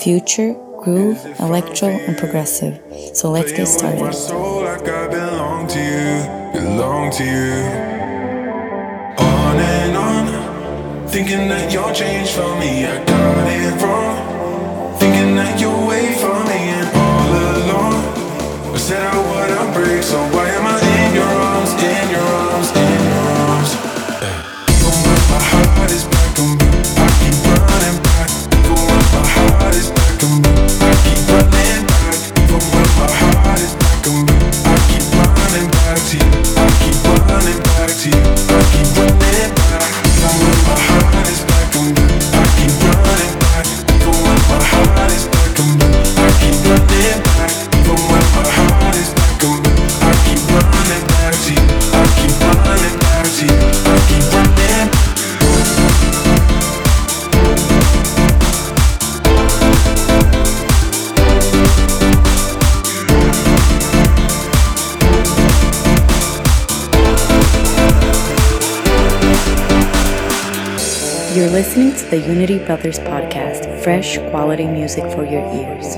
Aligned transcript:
future, 0.00 0.54
groove, 0.78 1.18
electro, 1.40 1.88
and 1.88 2.16
progressive. 2.16 2.80
So 3.14 3.30
let's 3.30 3.52
get 3.52 3.66
started. 3.66 4.14
Soul 4.14 4.62
like 4.62 4.88
I 4.88 5.08
belong 5.08 5.68
to 5.68 5.78
you, 5.78 6.60
belong 6.60 7.10
to 7.12 7.24
you. 7.24 7.52
On 9.18 9.56
and 9.58 9.96
on, 9.96 11.08
thinking 11.08 11.48
that 11.48 11.70
you'll 11.72 11.92
change 11.92 12.30
for 12.30 12.58
me. 12.58 12.86
I 12.86 13.04
got 13.04 13.46
it 13.46 13.82
wrong, 13.82 14.98
thinking 14.98 15.36
that 15.36 15.60
for 15.60 16.38
me, 16.48 16.60
and 16.78 16.88
all 16.96 17.32
along, 17.56 18.74
I 18.74 18.78
said 18.78 19.02
I 19.02 19.16
wouldn't 19.28 19.74
break. 19.74 20.02
So 20.02 20.18
why 20.32 20.49
listening 71.80 72.10
to 72.10 72.10
the 72.10 72.28
Unity 72.28 72.58
Brothers 72.58 72.98
podcast, 72.98 73.82
fresh 73.82 74.18
quality 74.30 74.66
music 74.66 75.04
for 75.12 75.24
your 75.24 75.44
ears. 75.54 75.96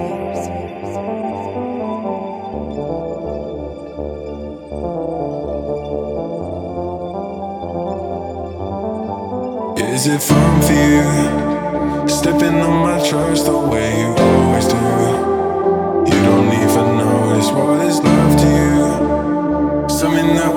Is 9.79 10.07
it 10.07 10.23
fun 10.23 10.63
for 10.63 10.73
you? 10.73 12.09
Stepping 12.09 12.61
on 12.61 12.77
my 12.87 13.09
trust 13.09 13.47
the 13.47 13.59
way 13.59 14.01
you 14.01 14.15
always 14.15 14.67
do. 14.67 14.77
You 16.11 16.23
don't 16.23 16.53
even 16.63 16.99
notice 16.99 17.51
what 17.51 17.81
is 17.87 17.99
love 18.01 18.41
to 18.41 18.47
you. 18.47 19.89
Something 19.89 20.37
that 20.37 20.55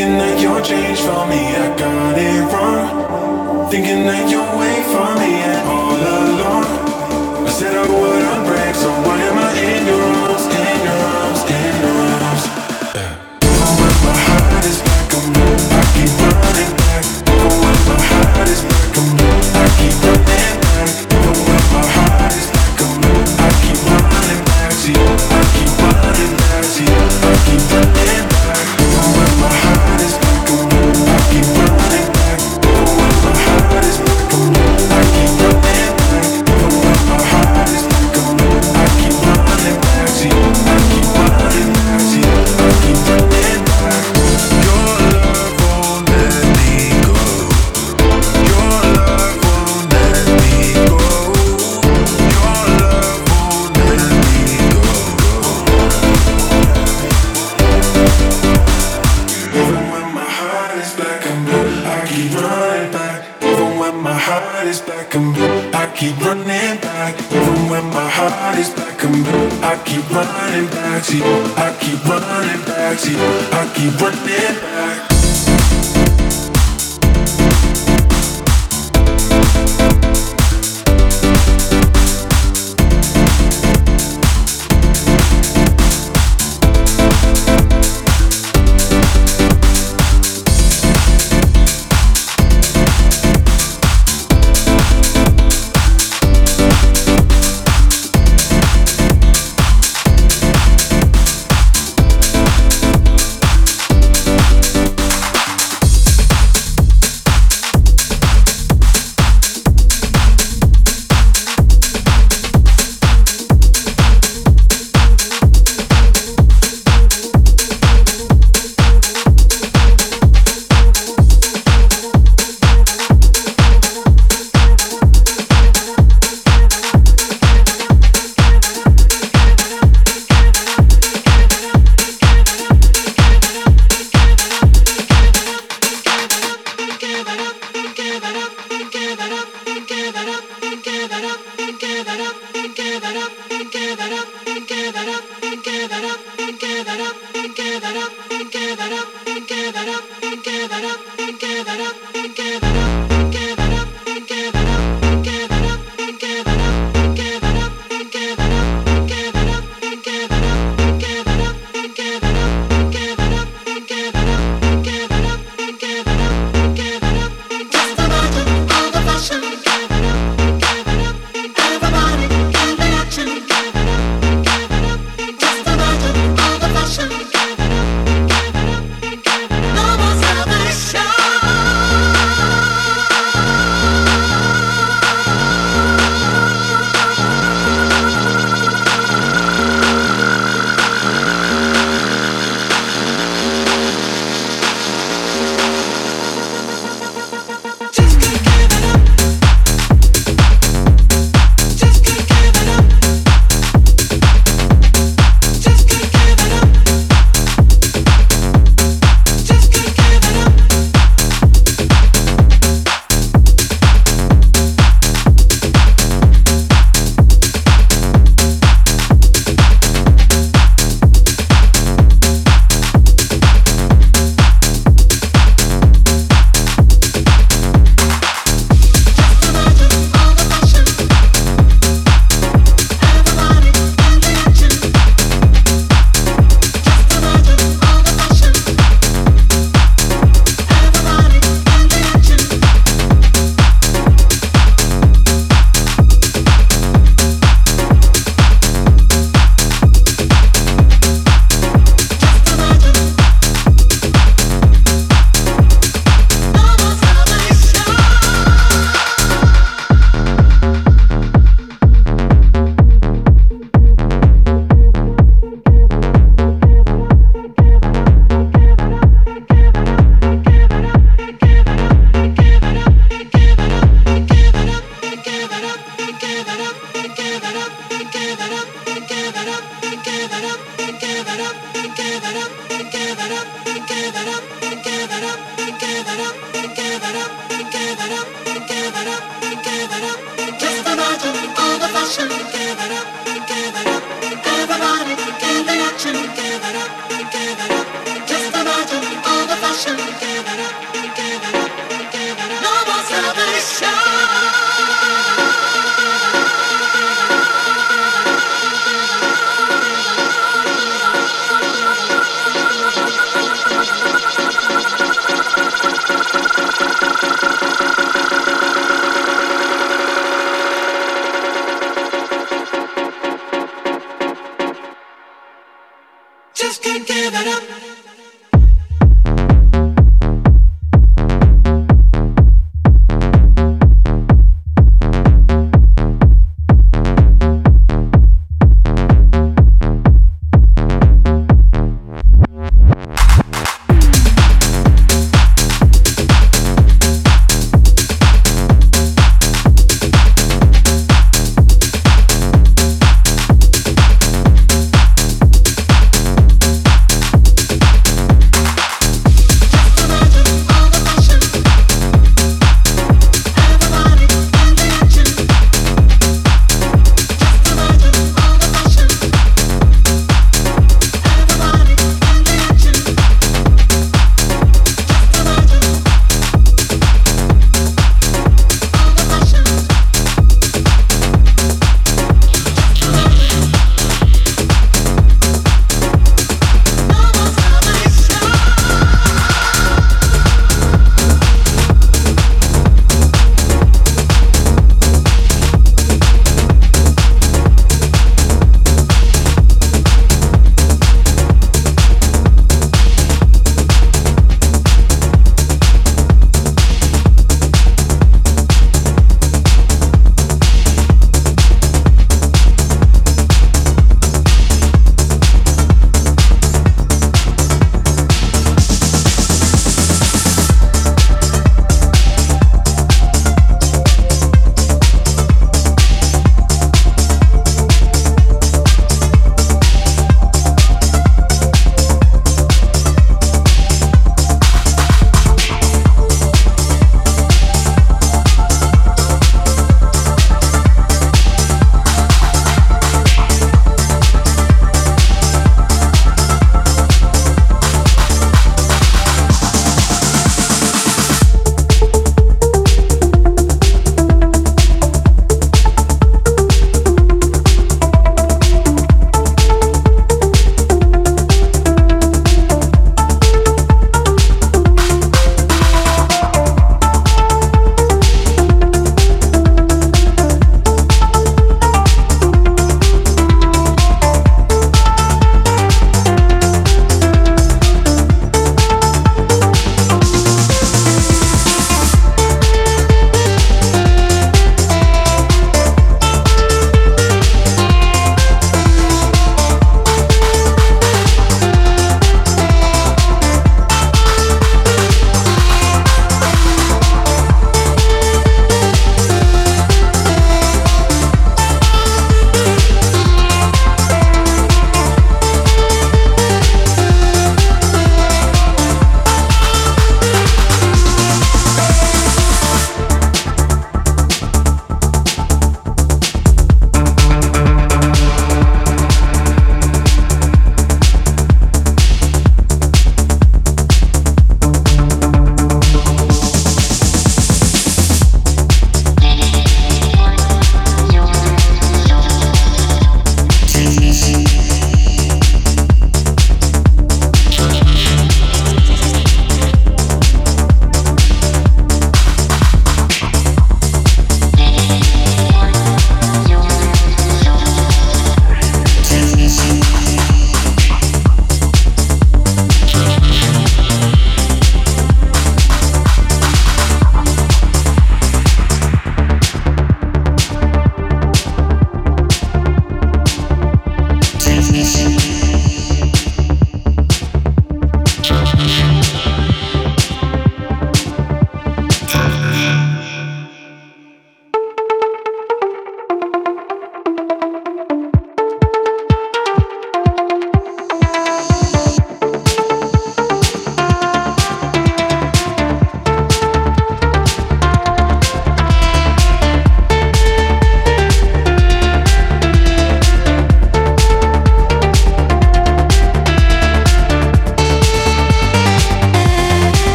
Thinking 0.00 0.16
that 0.16 0.40
you'll 0.40 0.62
change 0.62 1.00
for 1.00 1.26
me. 1.28 1.52
I 1.60 1.76
got 1.76 2.16
it 2.16 2.40
wrong. 2.48 3.68
Thinking 3.70 4.06
that 4.06 4.30
you'll 4.30 4.56
wait 4.56 4.84
for 4.88 5.12
me. 5.20 5.44
And 5.44 5.68
all 5.68 5.92
along. 5.92 6.64
I 7.46 7.50
said 7.50 7.76
I 7.76 7.84
wouldn't 7.84 8.46
break. 8.48 8.74
So 8.76 8.88
why 9.04 9.20
am 9.20 9.36
I 9.36 9.52
in 9.60 9.86
your 9.86 10.00
arms? 10.24 10.39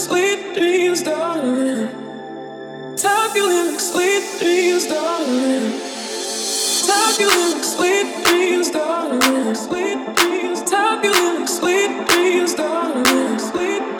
sweet 0.00 0.54
dreams, 0.54 1.02
darling. 1.02 1.88
Talk 2.96 3.34
you 3.36 3.46
like 3.46 3.78
sweet 3.80 4.24
dreams, 4.40 4.86
darling. 4.86 5.80
Talk 6.86 7.20
you 7.20 7.28
like 7.28 7.62
sweet 7.62 8.24
dreams, 8.24 8.70
darling. 8.70 9.54
Sweet 9.54 10.16
dreams, 10.16 10.62
Talk 10.70 11.04
you 11.04 11.12
like 11.12 11.48
sweet 11.48 12.08
dreams, 12.08 12.54
darling. 12.54 13.38
Sweet. 13.38 13.99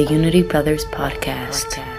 The 0.00 0.14
Unity 0.14 0.42
Brothers 0.42 0.86
podcast. 0.86 1.76
than 1.76 1.89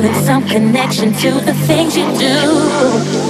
feeling 0.00 0.14
some 0.24 0.48
connection 0.48 1.12
to 1.12 1.30
the 1.32 1.52
things 1.66 1.96
you 1.96 2.04
do. 2.18 3.29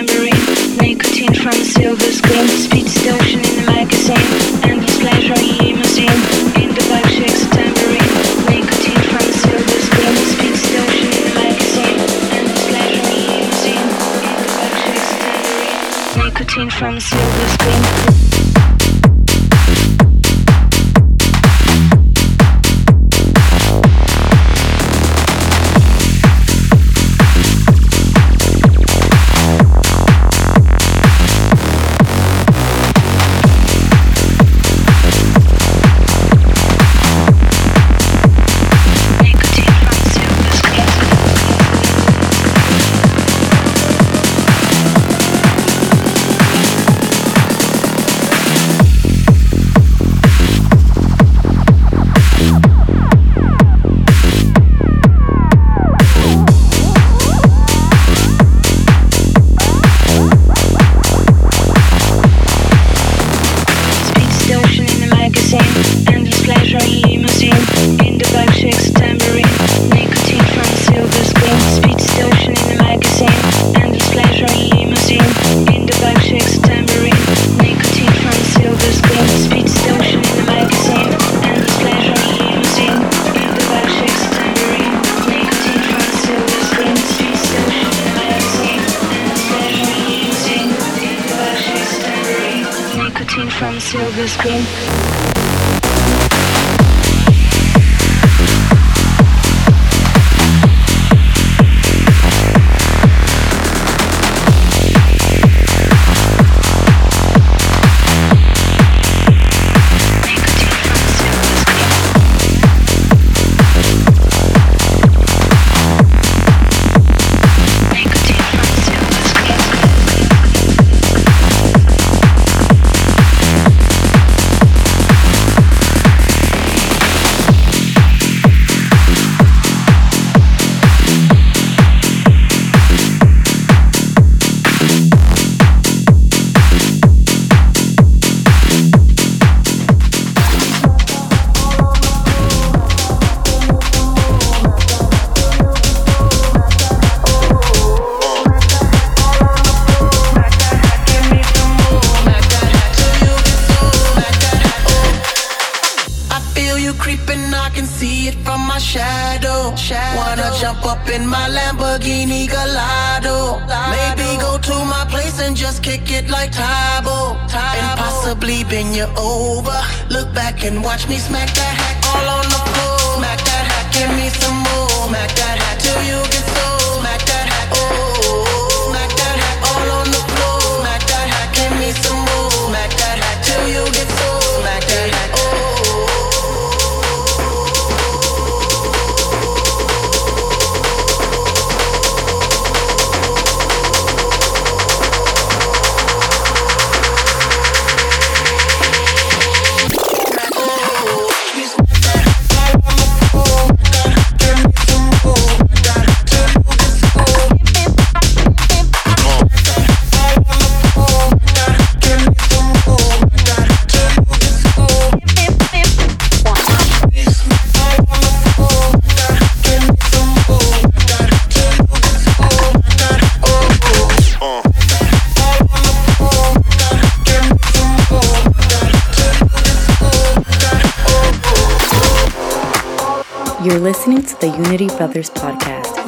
podcast. 1.81 2.31
listening 2.31 2.80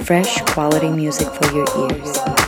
fresh 0.06 0.42
quality 0.42 0.90
music 0.90 1.30
for 1.30 1.56
your 1.56 1.66
ears. 1.90 2.43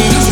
you 0.00 0.29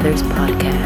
Brothers 0.00 0.22
Podcast. 0.22 0.79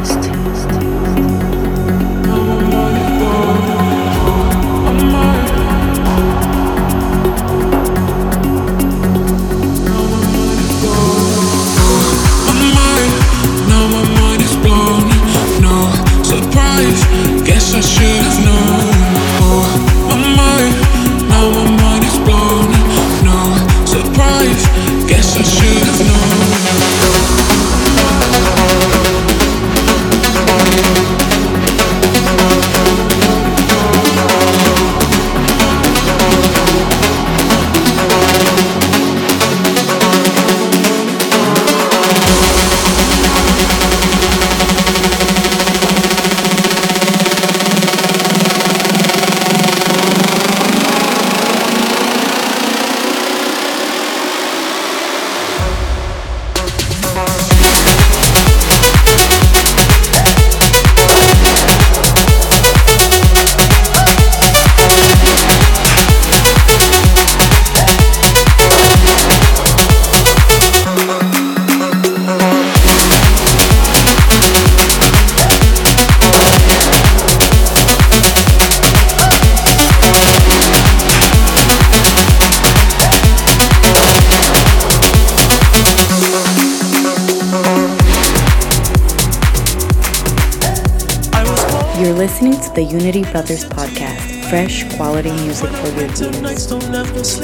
fresh 94.64 94.96
quality 94.96 95.30
music 95.44 95.70
for 95.70 95.88
your 95.88 96.08
ears. 96.08 97.36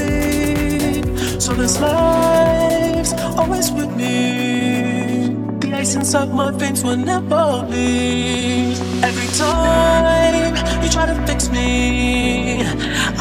So 1.44 1.52
this 1.54 1.78
life's 1.80 3.12
always 3.36 3.70
with 3.70 3.94
me. 3.94 5.36
The 5.60 5.74
ice 5.74 5.94
inside 5.96 6.32
my 6.32 6.50
veins 6.50 6.82
will 6.82 6.96
never 6.96 7.44
leave. 7.68 8.80
Every 9.04 9.28
time 9.36 10.54
you 10.82 10.88
try 10.88 11.06
to 11.12 11.16
fix 11.26 11.50
me, 11.50 12.62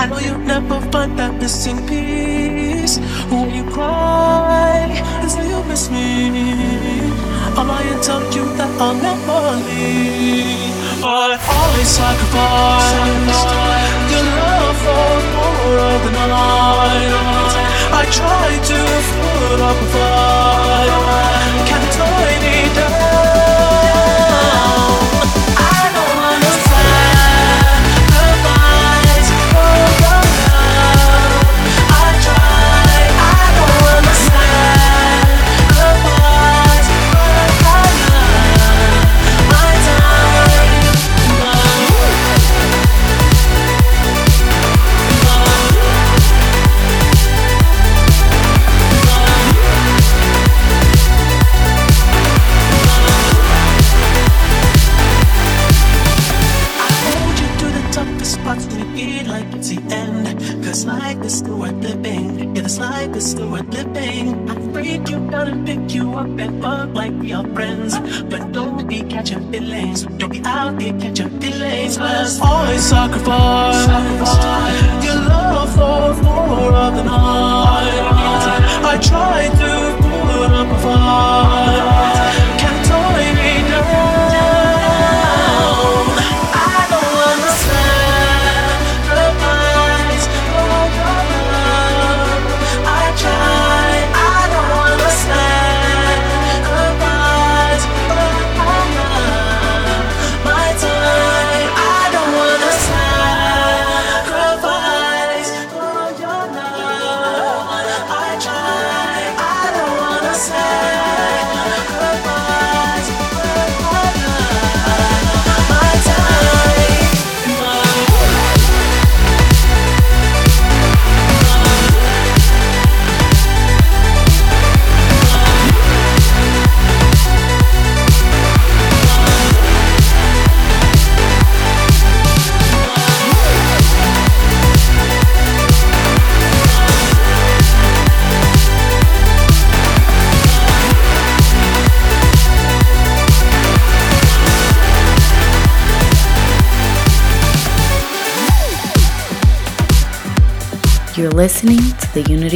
I 0.01 0.05
know 0.07 0.19
you'll 0.19 0.47
never 0.55 0.79
find 0.91 1.19
that 1.19 1.33
missing 1.41 1.85
piece. 1.85 2.99
When 3.29 3.53
you 3.53 3.65
cry 3.69 4.87
and 5.21 5.29
say 5.29 5.45
you 5.49 5.61
miss 5.63 5.89
me, 5.89 6.07
I'll 7.57 7.65
lie 7.65 7.83
and 7.93 8.01
tell 8.01 8.23
you 8.35 8.45
that 8.59 8.71
I'll 8.79 8.95
never 8.95 9.41
leave. 9.67 11.01
But 11.01 11.31
I 11.35 11.39
always 11.57 11.87
sacrifice. 11.87 12.68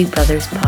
Brothers 0.02 0.48
Podcast. 0.48 0.63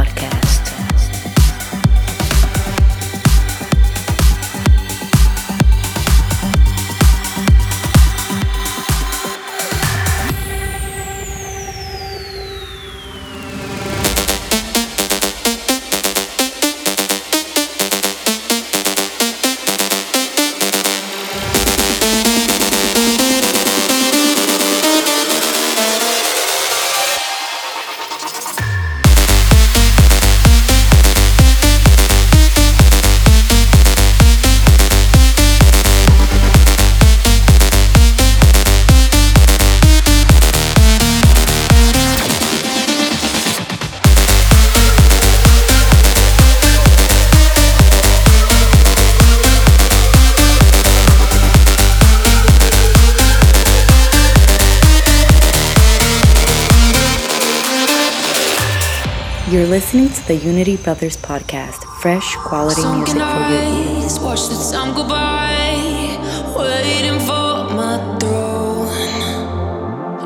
the 60.27 60.35
Unity 60.35 60.75
Brothers 60.77 61.17
podcast, 61.17 61.83
fresh 62.01 62.35
quality 62.37 62.81
Sunken 62.81 63.17
music 63.17 63.21
for 63.21 64.21
you. 64.23 64.25
Watch 64.25 64.47
the 64.49 64.57
time 64.71 64.95
go 64.95 65.07
by, 65.07 66.17
waiting 66.57 67.19
for 67.19 67.69
my 67.75 67.97
throne. 68.19 68.87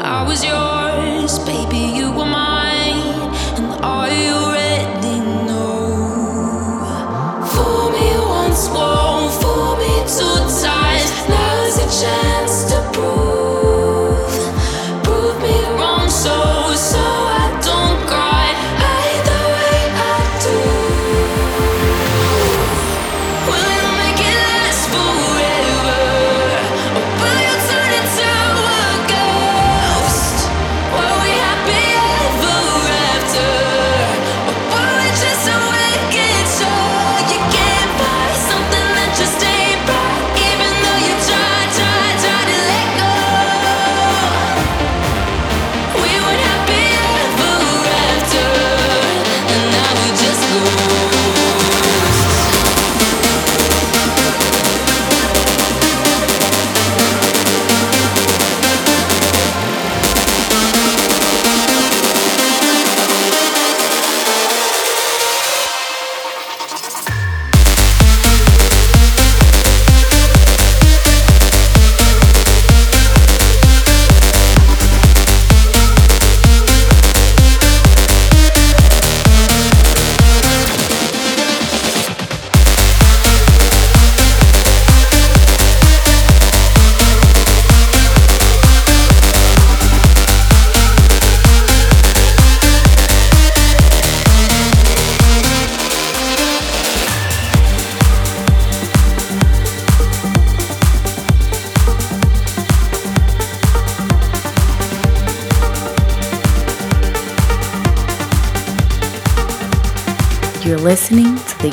I 0.01 0.23
was 0.25 0.43
yours, 0.45 1.39
baby, 1.39 1.97
you 1.97 2.09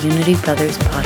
Unity 0.06 0.36
Brothers 0.36 0.78
Podcast. 0.78 1.05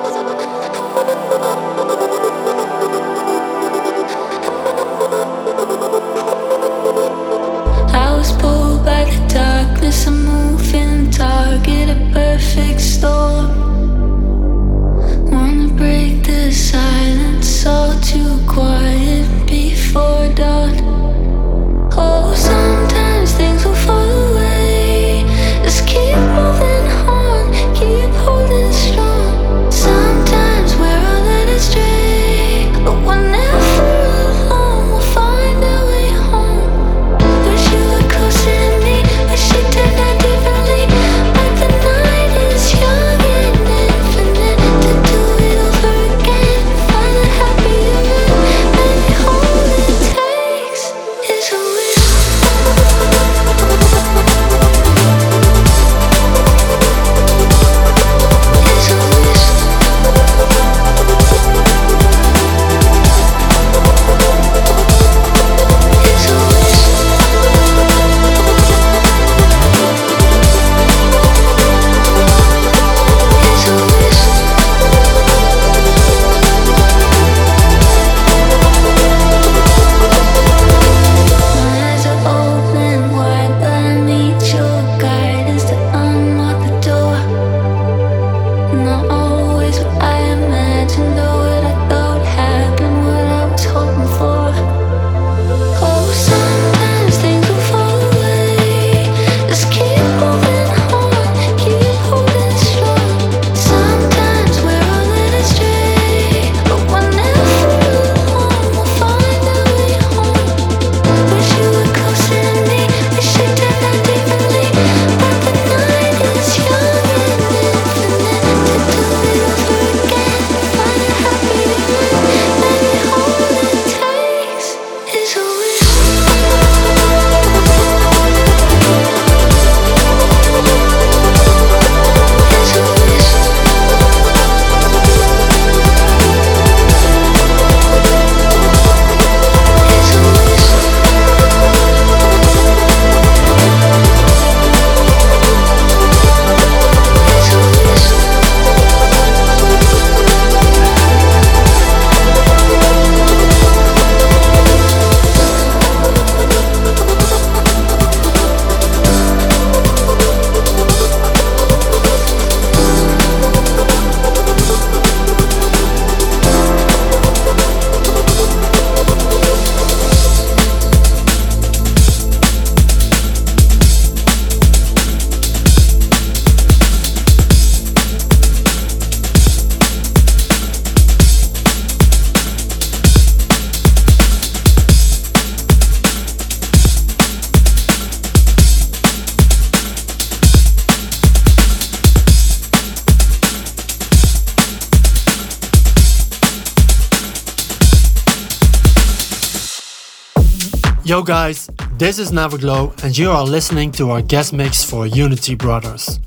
Guys, 201.23 201.69
this 201.97 202.17
is 202.17 202.31
Neverglow, 202.31 203.03
and 203.03 203.15
you 203.15 203.29
are 203.29 203.43
listening 203.43 203.91
to 203.91 204.09
our 204.09 204.21
guest 204.21 204.53
mix 204.53 204.83
for 204.83 205.05
Unity 205.05 205.55
Brothers. 205.55 206.19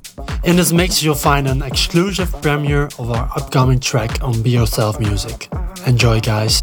In 0.45 0.57
this 0.57 0.73
mix 0.73 1.03
you'll 1.03 1.15
find 1.15 1.49
an 1.49 1.63
exclusive 1.63 2.31
premiere 2.41 2.85
of 2.99 3.11
our 3.11 3.29
upcoming 3.37 3.81
track 3.81 4.23
on 4.23 4.41
Be 4.43 4.51
Yourself 4.51 5.01
Music. 5.01 5.49
Enjoy 5.87 6.21
guys. 6.21 6.63